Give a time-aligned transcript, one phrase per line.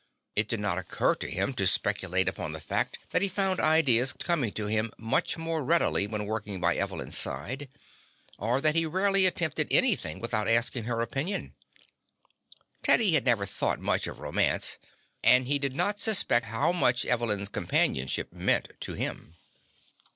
[0.35, 4.13] It did not occur to him to speculate upon the fact that he found ideas
[4.13, 7.69] coming to him much more readily when working by Evelyn's side,
[8.39, 11.53] or that he rarely attempted anything without asking her opinion.
[12.81, 14.79] Teddy had never thought much of romance,
[15.23, 19.35] and he did not suspect how much Evelyn's companionship meant to him.